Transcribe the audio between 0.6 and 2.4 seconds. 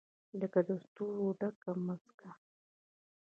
د ستورو ډکه مځکه